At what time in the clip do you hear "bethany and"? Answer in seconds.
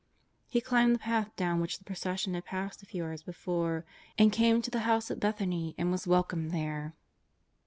5.19-5.91